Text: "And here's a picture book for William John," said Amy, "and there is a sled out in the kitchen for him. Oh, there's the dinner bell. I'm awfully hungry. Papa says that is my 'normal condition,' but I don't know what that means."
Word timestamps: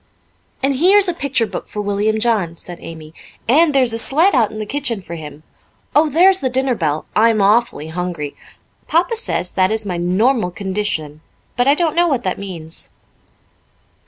"And 0.63 0.77
here's 0.77 1.07
a 1.07 1.13
picture 1.13 1.45
book 1.45 1.67
for 1.67 1.79
William 1.79 2.19
John," 2.19 2.57
said 2.57 2.79
Amy, 2.81 3.13
"and 3.47 3.71
there 3.71 3.83
is 3.83 3.93
a 3.93 3.99
sled 3.99 4.33
out 4.33 4.49
in 4.49 4.57
the 4.57 4.65
kitchen 4.65 4.99
for 4.99 5.13
him. 5.13 5.43
Oh, 5.95 6.09
there's 6.09 6.39
the 6.39 6.49
dinner 6.49 6.73
bell. 6.73 7.05
I'm 7.15 7.39
awfully 7.39 7.89
hungry. 7.89 8.35
Papa 8.87 9.15
says 9.15 9.51
that 9.51 9.69
is 9.69 9.85
my 9.85 9.97
'normal 9.97 10.49
condition,' 10.49 11.21
but 11.55 11.67
I 11.67 11.75
don't 11.75 11.95
know 11.95 12.07
what 12.07 12.23
that 12.23 12.39
means." 12.39 12.89